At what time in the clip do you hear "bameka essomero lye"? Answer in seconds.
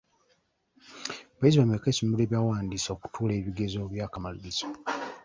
1.59-2.31